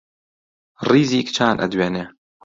[0.87, 2.05] ڕیزی کچان ئەدوێنێ